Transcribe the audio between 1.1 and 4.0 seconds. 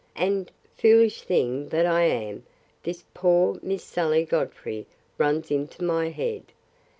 thing that I am, this poor Miss